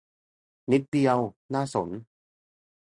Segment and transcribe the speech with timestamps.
[0.71, 1.17] นิดเดียว
[1.53, 1.89] น่าสน